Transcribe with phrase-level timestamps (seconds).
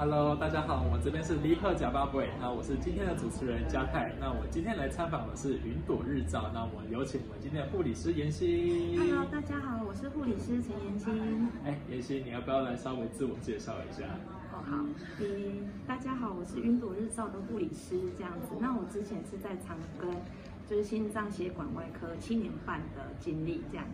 [0.00, 4.10] Hello，大家好，我这边是离合甲巴贝，那我是今天的主持人嘉泰。
[4.18, 8.96] 那我今天来参访的是云朵日照，那我们有请我们今天的护理师妍希。
[8.96, 11.10] Hello，大家好，我是护理师陈妍希。
[11.66, 14.06] 哎，妍希，你要不要来稍微自我介绍一下？
[14.54, 14.78] 哦，好，
[15.20, 18.56] 嗯，大家好，我是云朵日照的护理师，这样子。
[18.58, 20.08] 那我之前是在长庚，
[20.66, 23.84] 就是心脏血管外科七年半的经历，这样。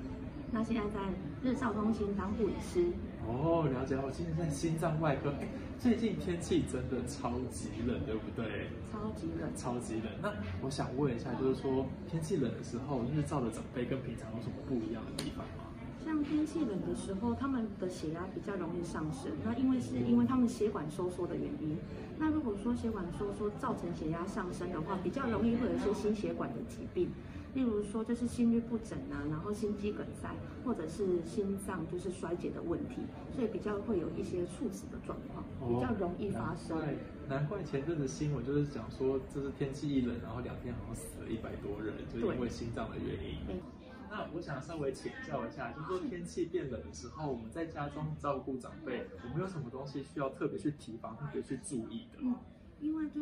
[0.52, 1.00] 那现在在
[1.42, 2.92] 日照中心当护理师。
[3.26, 3.96] 哦，了解。
[3.96, 5.34] 我现在在心脏外科。
[5.78, 8.68] 最近天气真的超级冷，对不对？
[8.90, 10.04] 超级冷，超级冷。
[10.22, 15.64] 那我想问一下，就是说天气冷的时候，日照的长辈跟平常有什么不一样的地方吗？
[16.04, 19.30] 像天气冷的时候，他们的血压比较容易上升。
[19.44, 21.76] 那因为是因为他们血管收缩的原因。
[22.18, 27.10] 那如果说血管收缩造成血压上升的话，比较容易会有一些心血管的疾病。
[27.56, 30.28] 例如说，就是心律不整啊，然后心肌梗塞，
[30.62, 32.96] 或者是心脏就是衰竭的问题，
[33.34, 36.76] 所以比较会有一些猝死的状况，比较容易发生。
[36.76, 36.94] 难怪，
[37.28, 43.38] 难怪前阵子新闻就是讲说，这是天气一冷，然后两天好像死了一百多人，就是因为心脏的原因。
[44.10, 52.18] 那我想稍微请教一下，就是说天气变冷的时候，我们在家中照顾长辈，有没有什么东西需要特别去提防、特别去注意的？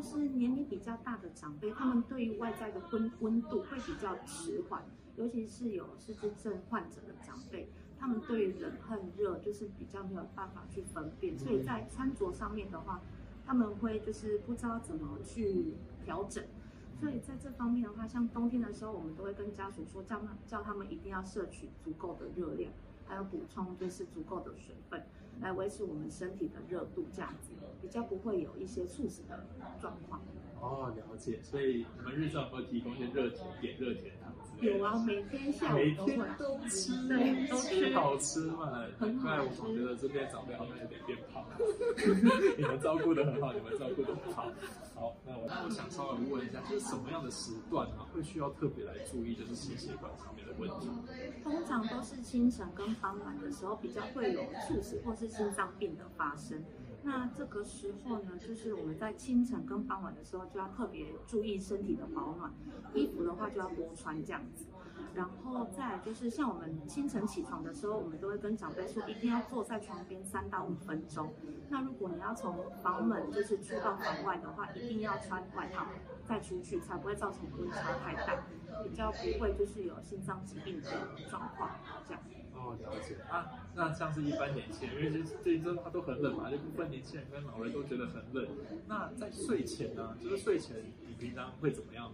[0.05, 4.84] 就是年龄比较大的长辈，他们对于外在的温温度会比较迟缓，
[5.16, 13.00] 尤其是有失智症患者的长辈，他们对于冷和热就是比较没有办法去分辨，所以在穿着上面的话，
[13.47, 16.44] 他们会就是不知道怎么去调整，
[17.00, 22.70] 所以在这方面的话，像冬天的时候，我们都会跟家属说，叫他叫他们一定要摄取足够的热量。
[23.06, 25.05] 还有补充就是足够的水分，
[25.41, 29.47] 来维持我们身体的热度，这样子比较不会有一些猝死的
[29.80, 30.22] 状况。
[30.60, 31.41] 哦，了解。
[31.42, 33.28] 所以你们日照会提供一些热
[33.60, 34.14] 点、热点。
[34.60, 36.16] 有啊，每天下午都会。
[36.38, 37.94] 都吃，对，都吃。
[37.94, 38.84] 好吃嘛？
[38.98, 41.44] 很快我总觉得这边长辈好像有点变胖。
[42.56, 44.50] 你们照顾得很好，你们照顾得很好。
[44.94, 50.88] 好，那我那我想稍微问一下，就是什么样的时段啊，会需要特别来注意，就是心血管上面的问题？
[51.43, 56.62] 通常都是清晨跟傍晚的时候，比较会有猝死或是心脏病的发生。
[57.04, 62.50] 那这个时候呢，就是我们在清晨跟傍晚的时候，就要特别注意身体的保暖，
[62.94, 64.65] 衣服的话就要多穿这样子。
[65.14, 71.32] 然后再就是像我们清晨起床的时候，我们都会跟长辈说，一定要坐在床边三到五分钟。
[71.69, 75.87] 那如果你要从房门就是出到房外的话，一定要穿外套
[76.26, 78.43] 再出去，才不会造成温差太大，
[78.82, 80.88] 比较不会就是有心脏疾病的
[81.28, 81.70] 状况
[82.09, 82.22] 这样。
[82.64, 83.50] 哦，了解啊。
[83.75, 88.48] 那像是一般年轻人，因为这这一阵它都很冷嘛，就部分年轻人跟老人都觉得很冷。
[88.88, 90.76] 那在睡前呢，就是睡前
[91.06, 92.12] 你平常会怎么样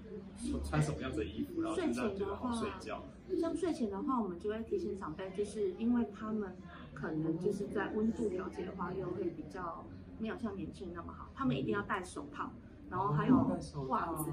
[0.64, 3.04] 穿什么样子的衣服，然后让觉得好睡觉？
[3.38, 6.56] 像睡前的话，我们就会提醒长辈，就是因为他们
[6.94, 9.84] 可能就是在温度调节的话，又会比较
[10.18, 12.50] 没有像年轻人那么好，他们一定要戴手套，
[12.90, 13.36] 然后还有
[13.88, 14.30] 袜子。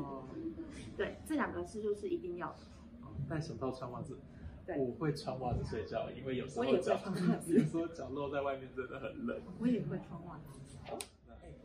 [0.95, 2.59] 对，这两个是就是一定要的。
[3.29, 4.17] 戴手套，穿袜子。
[4.67, 6.99] 对我会穿袜子睡觉，因为有时候脚，
[7.47, 9.41] 有时候脚露在外面真的很冷。
[9.59, 10.59] 我也会穿袜子。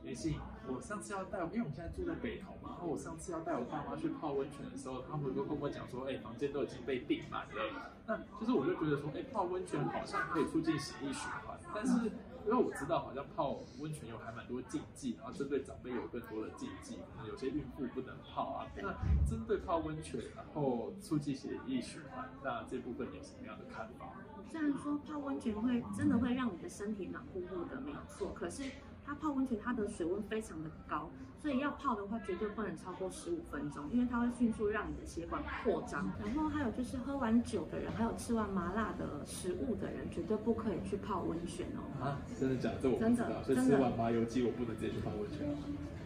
[0.05, 0.33] 也是，
[0.67, 7.93] 我上次要带，因为我们现在住在北投嘛，然后我上次要带我爸妈去泡温泉的时候，他们都跟我讲说，哎，房间都已经被订满了。
[8.07, 12.11] 那就是我就觉得说，哎，泡温泉好像可以促进血液循环，但是。
[12.47, 18.67] 因为我知道好像泡温泉有还蛮多禁忌，然后针对长辈有更多的禁忌，可能有些孕妇不能泡啊。
[18.77, 18.93] 那
[19.29, 24.13] 针对泡温泉然后促进血液循环，那这部分有什么样的看法？
[24.51, 28.65] 虽然说泡温泉会真的会让你的身体暖乎乎的，没有错，可是。
[29.05, 36.11] 它泡温泉，它的水温非常的高，所以要泡的话绝对不能超过十五分钟，因为它会迅速让你的血管扩张。
[36.25, 42.05] 然后还有就是喝完酒的人，还有吃完麻辣的食物的人，绝对不可以去泡温泉哦。
[42.05, 42.79] 啊，真的假的？
[42.83, 43.27] 这我不知道。
[43.27, 45.55] 真的，所以吃完麻油鸡，我不能直接去泡温泉吗？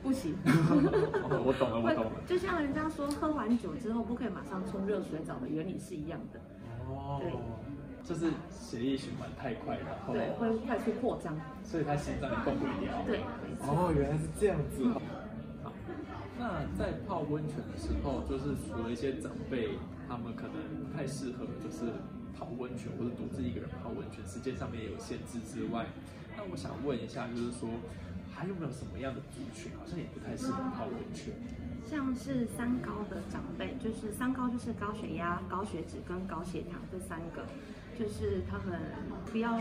[0.03, 0.35] 不行。
[0.45, 2.13] 我懂了，我懂了。
[2.27, 6.41] 就像人家说，喝完酒之后不可以马上冲热水澡的原理是一样的。
[6.89, 7.19] 哦。
[7.21, 7.33] 对。
[8.07, 13.03] 就是血液循环太快，然后对，会快速扩张，所以他心脏也动不了。
[13.05, 13.19] 对，
[13.67, 14.85] 哦，原来是这样子。
[14.85, 14.95] 嗯、
[15.65, 15.73] 好，
[16.39, 19.71] 那在泡温泉的时候，就是除了一些长辈，
[20.07, 20.55] 他们可能
[20.87, 21.93] 不太适合，就是
[22.39, 25.87] 泡温泉或者独自一个人泡温泉，时间上面也有限制之外，
[26.37, 27.69] 那我想问一下，就是说
[28.37, 31.33] 还有没有什么样的族群，好像也不太适合泡温泉？
[31.89, 37.47] 像是三高的长辈，就是三高就是高血压、高血脂跟高血糖这三个。
[37.99, 38.79] 就是他们
[39.33, 39.59] 不要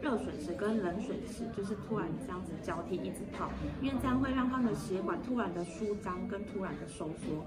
[0.00, 3.50] 热水池跟冷水池，就是突然这样子交替一直泡，
[3.82, 7.44] 因为这样会让他们的血管突然的舒张跟突然的收缩，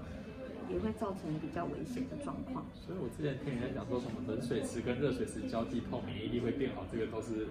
[0.70, 2.64] 也会造成比较危险的状况。
[2.74, 7.48] 所以我之前听人家讲说什么冷水池跟热水池交替泡，免疫力会变好，这个都是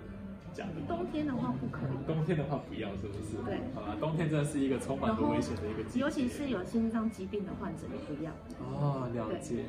[0.54, 0.82] 假的？
[0.88, 2.08] 冬天的话不可以。
[2.08, 3.38] 冬天的话不要，是不是？
[3.46, 3.60] 对。
[3.74, 6.00] 好啦，冬天真的是一个充满多危险的一个季节。
[6.00, 8.32] 尤其是有心脏疾病的患者也不要。
[8.60, 9.66] 哦，了解。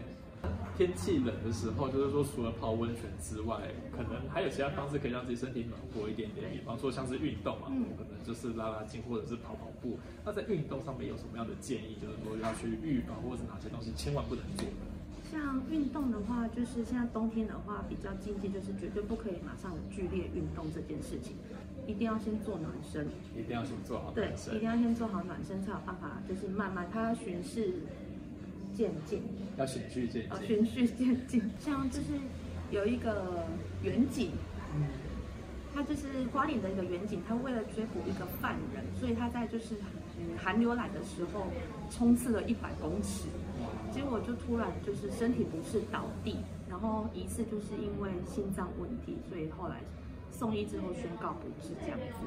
[0.76, 3.62] 天气冷的时候，就是说除了泡温泉之外，
[3.96, 6.50] 可能还有其他方式可以让自己身体暖和一点点。
[6.52, 9.96] 比方说像是运动嘛，嗯、可能就是拉拉筋或者是跑跑步。
[10.22, 11.96] 那在运动上面有什么样的建议？
[11.96, 14.93] 就是说要去预防，或者是哪些东西千万不能做的？
[15.34, 21.34] 像运动的话，就是现在冬天的话比较禁忌，就是绝对不可以马上有剧烈运动这件事情，
[21.86, 23.08] 一定要先做暖身。
[23.36, 24.12] 一定要先做好。
[24.12, 27.82] 对，一定要先做好暖身，才有办法，就是慢慢它循序。
[28.76, 29.22] 渐进，
[29.56, 30.32] 要循序渐进。
[30.32, 32.18] 哦，循序渐进，像就是
[32.72, 33.46] 有一个
[33.84, 34.32] 远景，
[34.74, 34.82] 嗯，
[35.74, 39.74] 他就是花莲的一个远景，他为了追捕一个犯人，所以他在就是
[40.18, 41.48] 嗯寒流来的时候
[41.90, 43.28] 冲刺了一百公尺，
[43.92, 46.36] 结果就突然就是身体不适倒地，
[46.70, 49.80] 然后疑似就是因为心脏问题，所以后来
[50.30, 52.24] 送医之后宣告不治这样子。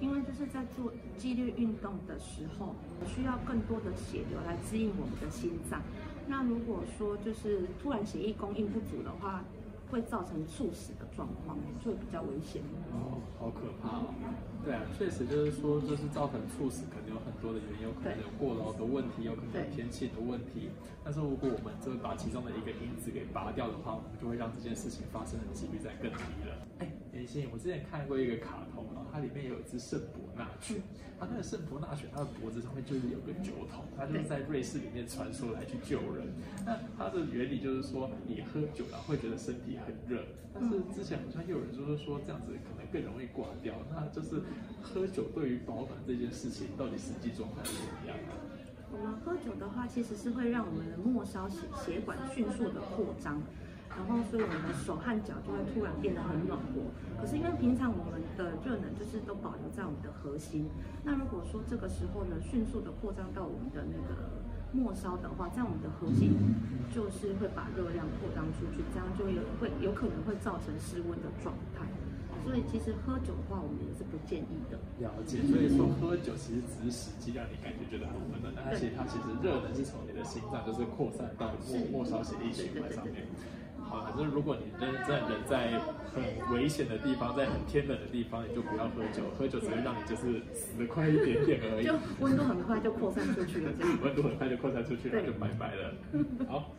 [0.00, 2.74] 因为就是在做激烈运动的时候，
[3.06, 5.80] 需要更多的血流来滋应我们的心脏。
[6.26, 9.44] 那如果说就是突然血液供应不足的话，
[9.90, 12.62] 会造成猝死的状况，就比较危险。
[12.92, 14.14] 哦，好可怕哦。
[14.64, 20.70] 对啊，确实就是说，就是造成猝死，可能有很多的原因，有可能有过劳的问题，有可能有天气的问题。
[21.02, 26.54] 但是如果我们就把其中的一个因子给拔掉的话，我们就会让这件事情发生的几率再更低了。
[26.80, 26.92] 哎，
[27.52, 29.06] 我之前看过一个卡通啊。
[29.12, 30.80] 它里面有一只圣伯纳犬，
[31.18, 36.30] 它那个圣伯纳犬，它的脖子上面就是有个酒桶，它就是在瑞士里面传说来去救人。
[36.64, 40.22] 那它的原理就是说，你喝酒了会觉得身体很热，
[40.54, 43.74] 但是之前好像又有人就是说这样子可能更容易挂掉。
[43.90, 44.40] 那就是
[44.80, 48.32] 喝酒对于保暖这件事情，到底实际状况是怎么样的？
[48.92, 53.42] 我们喝酒的话，其实是会让我们的末梢血血管迅速的扩张。
[54.00, 56.88] 然后，所以我们的手和脚就会突然变得很暖和。
[57.20, 60.70] 可是因为平常我们的热能就是都保留在我们的核心，
[61.04, 64.40] 那如果说这个时候呢，迅速的扩张到我们的那个
[64.72, 66.32] 末梢的话，在我们的核心
[66.88, 71.84] 就是会把热量扩张出去，这样就有会有可能会造成失温的状态。
[72.40, 74.80] 所以其实喝酒的话，我们也是不建议的。
[74.96, 83.28] 了解，所以说喝酒其实只是实际让你感觉觉得很温暖，但它其实它其实热能是从你的心脏就是扩散到末末梢血液循环上面。
[83.90, 85.80] 好，反正如果你真的人在
[86.14, 91.84] 很危险的地方，在很天冷的地方，你就不要喝酒，喝酒只会让你就是死得快一点点而已。
[91.84, 93.98] 就温度很快就扩散出去了，这样。
[94.02, 95.92] 温度很快就扩散出去了，就拜拜了。
[96.48, 96.70] 好，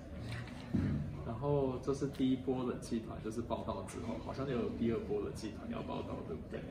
[1.27, 6.61] 然后这是第一波冷气团，就是报道之后，好像又有第二波冷气团要报道，对不对？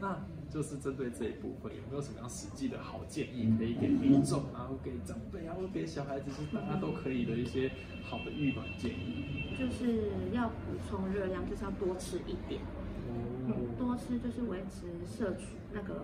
[0.00, 0.18] 那
[0.50, 7.70] 就是针对这一部分，有没有什么样实际的好建议可以给民众，然后给长辈啊，或给小孩子，是大家都可以的一些
[8.04, 9.56] 好的预防建议？
[9.58, 12.60] 就是要补充热量，就是要多吃一点，
[13.48, 16.02] 嗯，多吃就是维持摄取那个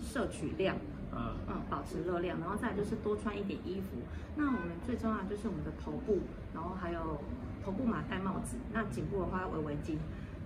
[0.00, 0.76] 摄取量，
[1.12, 3.96] 嗯嗯，保持热量，然后再来就是多穿一点衣服。
[4.36, 6.18] 那我们最重要的就是我们的头部，
[6.54, 7.18] 然后还有
[7.64, 9.96] 头部嘛戴帽子，那颈部的话要围围巾。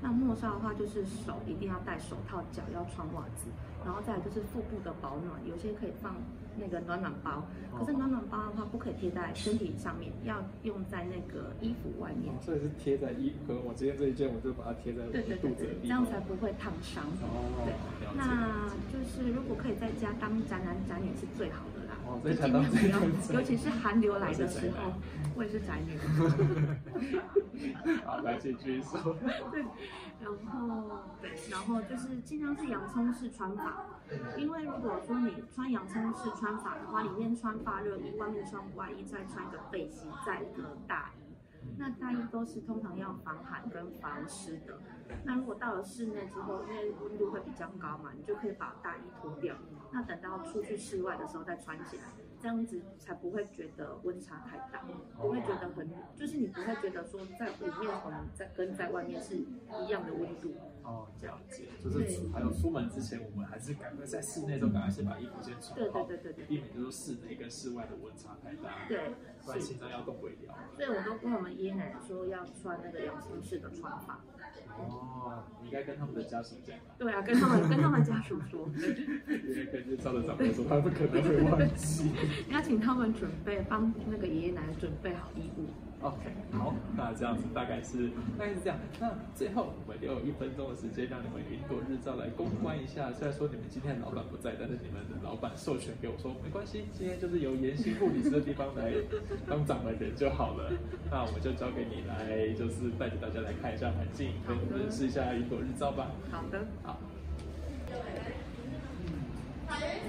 [0.02, 3.46] 那末梢的话，就是手一定要戴手套，脚要穿袜子，
[3.84, 6.16] 然后再来就是腹部的保暖，有些可以放
[6.58, 7.46] 那个暖暖包，
[7.78, 12.34] 可是暖暖包的话不可以贴在身体上面，要用在那个衣服外面。
[12.42, 17.04] 所以是贴在衣服，我今天这一件我就把它贴在肚子里，对对对对，这样才不会烫伤。
[17.22, 17.72] 哦，对，
[18.18, 21.71] 那就是如果可以在家当宅男宅女是最好的。
[22.22, 23.00] 最尽量不要，
[23.38, 24.92] 尤其是寒流来的时候，
[25.34, 25.98] 我也是宅女。
[28.04, 29.16] 好，来继续说。
[29.50, 29.64] 对，
[30.20, 33.84] 然后对，然后就是尽量是洋葱式穿法，
[34.36, 41.21] 因为如果说你穿洋葱式穿法的话，里面穿发热衣，外面穿外衣，再穿一个背心，再一个大衣。
[41.82, 44.78] 那大衣都是通常要防寒跟防湿的。
[45.24, 49.56] 那如果到了室内之后，因为温度会比较高嘛，你就可以把大衣脱掉。
[49.90, 52.04] 那等到出去室外的时候再穿起来，
[52.42, 54.82] 这样子才不会觉得温差太大，
[55.16, 60.52] 不会觉得很，就是你不会觉得说在里面可能在跟在外面是一样的温度。
[60.82, 68.88] 哦，了解，就是还有出门之前，我们还是赶快在室内的时候赶快先把衣服先穿好，对对对对对，避免就是室内跟室外的温差太大。
[68.88, 69.14] 对。
[69.44, 70.34] 不然心脏要动不了。
[70.76, 74.20] 所以我都跟我们爷爷奶奶说要穿那个洋葱式的穿法。
[74.78, 76.76] 哦，你应该跟他们的家属讲。
[76.96, 78.68] 对啊，跟他们跟他们家属说。
[78.68, 82.10] 因为根据照着长辈说，他们可能会忘记。
[82.48, 85.66] 你要请他们准备，帮那个爷爷奶奶准备好衣物。
[86.02, 86.18] OK，
[86.50, 88.76] 好，那这样子大概是大概是这样。
[88.98, 93.12] 那最后我们留有一分钟的时间，让你们云朵日照来公关一下。
[93.12, 98.92] 虽然说你们今天的老板不在，但是你们的老板授权给我说没关系，今天就是由妍心护理师的地方来
[99.48, 100.72] 当掌门人就好了。
[101.08, 106.10] 那我们就交给你来，就是带着大家来看一下环境，跟认识一下云朵日照吧。
[106.32, 106.98] 好的，好。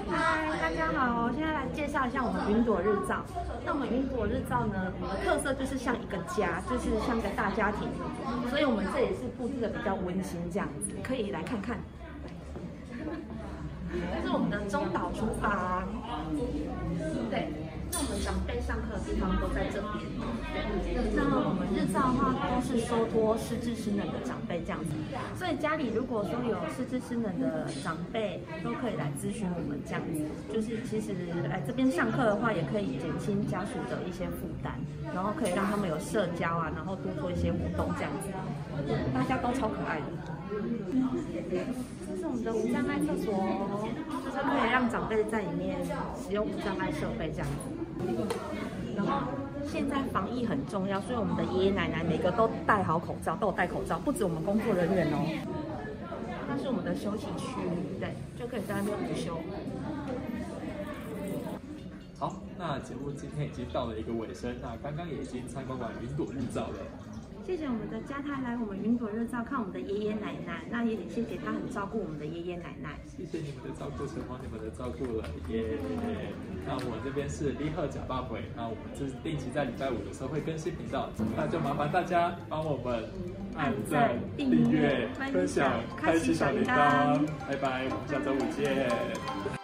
[0.09, 3.23] 嗨，大家好，现在来介绍一下我们云朵日照。
[3.65, 7.87] 那我们云朵日照呢，我们的特色就是像一个家，就是像一个大家庭，
[8.49, 11.77] 所以我们这也是布置的比较温馨这样子，可以来看看。
[13.89, 15.87] 这是我们的中岛厨房，
[17.29, 17.47] 对。
[17.91, 20.09] 那我们长辈上课的地方都在这边。
[21.13, 24.89] 那我们日照的话，都是收托失智失能的长辈这样子。
[25.37, 30.25] 所以家里如果说有失智失能的长辈，都可以来咨询我们这样子。
[30.51, 31.13] 就是其实
[31.47, 34.81] 来这边上课的话，也可以减轻家属的一些负担，
[35.13, 38.33] 然后可以让他们有社交啊，然后多做一些活动这样子。
[39.13, 40.09] 大家都超可爱的。
[42.09, 43.29] 这是我们的无障碍厕所，
[44.25, 45.77] 就是可以让长辈在里面
[46.17, 47.69] 使用无障碍设备这样子。
[48.95, 49.27] 然后
[49.65, 55.17] 现在防疫很重要，所以我们的爷爷奶奶每个都戴好口罩，都有戴口罩，不止我们工作人员哦。
[56.47, 57.57] 那是我们的休息区，
[57.99, 59.37] 对，就可以在那边午休。
[62.19, 66.77] 好，那节目今天已经到了一个尾声，那刚刚也已经参观完云朵日照了。
[67.45, 72.97] 谢谢我们的家泰来我们云朵日照看我们的爷爷奶奶，那也得谢谢他很照顾我们的爷爷奶奶。
[73.05, 75.77] 谢谢你们的照顾，承蒙你们的照顾了耶。
[76.65, 83.03] 那我这边是立贺假爸回，那我们就是定期在礼拜五的时候会更新频道，那就麻烦大家帮我们
[83.55, 87.19] 按赞、订阅、分享、开启小铃铛。
[87.45, 89.62] 拜拜，我们下周五见。